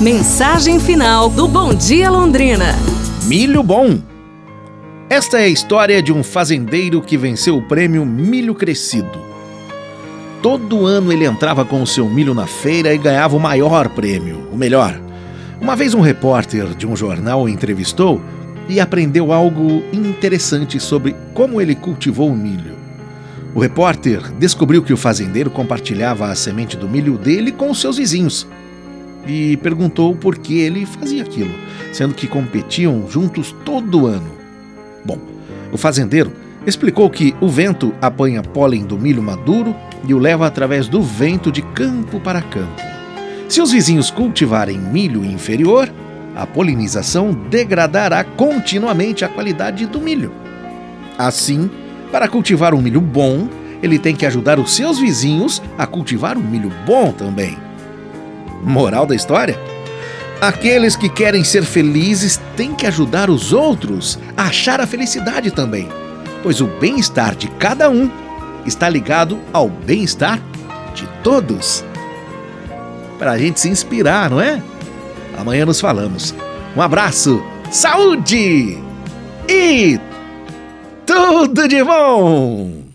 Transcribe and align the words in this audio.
Mensagem 0.00 0.78
final 0.78 1.28
do 1.28 1.48
Bom 1.48 1.74
Dia 1.74 2.08
Londrina. 2.08 2.66
Milho 3.24 3.64
bom. 3.64 3.98
Esta 5.10 5.40
é 5.40 5.46
a 5.46 5.48
história 5.48 6.00
de 6.00 6.12
um 6.12 6.22
fazendeiro 6.22 7.02
que 7.02 7.16
venceu 7.16 7.56
o 7.56 7.62
prêmio 7.62 8.06
Milho 8.06 8.54
Crescido. 8.54 9.18
Todo 10.40 10.86
ano 10.86 11.12
ele 11.12 11.24
entrava 11.24 11.64
com 11.64 11.82
o 11.82 11.86
seu 11.86 12.08
milho 12.08 12.32
na 12.32 12.46
feira 12.46 12.94
e 12.94 12.98
ganhava 12.98 13.36
o 13.36 13.40
maior 13.40 13.88
prêmio, 13.88 14.46
o 14.52 14.56
melhor. 14.56 15.00
Uma 15.60 15.74
vez 15.74 15.94
um 15.94 16.00
repórter 16.00 16.76
de 16.76 16.86
um 16.86 16.94
jornal 16.94 17.42
o 17.42 17.48
entrevistou 17.48 18.22
e 18.68 18.78
aprendeu 18.78 19.32
algo 19.32 19.82
interessante 19.92 20.78
sobre 20.78 21.16
como 21.34 21.60
ele 21.60 21.74
cultivou 21.74 22.30
o 22.30 22.36
milho. 22.36 22.76
O 23.52 23.58
repórter 23.58 24.32
descobriu 24.34 24.80
que 24.80 24.92
o 24.92 24.96
fazendeiro 24.96 25.50
compartilhava 25.50 26.26
a 26.26 26.36
semente 26.36 26.76
do 26.76 26.88
milho 26.88 27.18
dele 27.18 27.50
com 27.50 27.68
os 27.68 27.80
seus 27.80 27.96
vizinhos 27.96 28.46
e 29.28 29.56
perguntou 29.58 30.16
por 30.16 30.38
que 30.38 30.58
ele 30.58 30.86
fazia 30.86 31.22
aquilo, 31.22 31.54
sendo 31.92 32.14
que 32.14 32.26
competiam 32.26 33.06
juntos 33.08 33.54
todo 33.64 34.06
ano. 34.06 34.30
Bom, 35.04 35.18
o 35.70 35.76
fazendeiro 35.76 36.32
explicou 36.66 37.08
que 37.10 37.34
o 37.40 37.48
vento 37.48 37.94
apanha 38.00 38.42
pólen 38.42 38.84
do 38.84 38.98
milho 38.98 39.22
maduro 39.22 39.76
e 40.06 40.14
o 40.14 40.18
leva 40.18 40.46
através 40.46 40.88
do 40.88 41.02
vento 41.02 41.52
de 41.52 41.60
campo 41.60 42.18
para 42.18 42.40
campo. 42.40 42.82
Se 43.48 43.60
os 43.60 43.70
vizinhos 43.70 44.10
cultivarem 44.10 44.78
milho 44.78 45.24
inferior, 45.24 45.90
a 46.34 46.46
polinização 46.46 47.32
degradará 47.32 48.22
continuamente 48.24 49.24
a 49.24 49.28
qualidade 49.28 49.86
do 49.86 50.00
milho. 50.00 50.32
Assim, 51.18 51.70
para 52.12 52.28
cultivar 52.28 52.74
um 52.74 52.80
milho 52.80 53.00
bom, 53.00 53.48
ele 53.82 53.98
tem 53.98 54.14
que 54.14 54.26
ajudar 54.26 54.58
os 54.58 54.74
seus 54.74 54.98
vizinhos 54.98 55.62
a 55.76 55.86
cultivar 55.86 56.36
um 56.36 56.42
milho 56.42 56.70
bom 56.86 57.12
também. 57.12 57.67
Moral 58.62 59.06
da 59.06 59.14
história? 59.14 59.58
Aqueles 60.40 60.94
que 60.94 61.08
querem 61.08 61.42
ser 61.42 61.64
felizes 61.64 62.40
têm 62.56 62.74
que 62.74 62.86
ajudar 62.86 63.28
os 63.28 63.52
outros 63.52 64.18
a 64.36 64.44
achar 64.44 64.80
a 64.80 64.86
felicidade 64.86 65.50
também, 65.50 65.88
pois 66.42 66.60
o 66.60 66.66
bem-estar 66.66 67.34
de 67.34 67.48
cada 67.48 67.90
um 67.90 68.08
está 68.64 68.88
ligado 68.88 69.38
ao 69.52 69.68
bem-estar 69.68 70.38
de 70.94 71.08
todos. 71.24 71.84
Para 73.18 73.32
a 73.32 73.38
gente 73.38 73.58
se 73.58 73.68
inspirar, 73.68 74.30
não 74.30 74.40
é? 74.40 74.62
Amanhã 75.36 75.66
nos 75.66 75.80
falamos. 75.80 76.34
Um 76.76 76.82
abraço, 76.82 77.42
saúde 77.70 78.78
e 79.48 79.98
tudo 81.04 81.66
de 81.66 81.82
bom! 81.82 82.87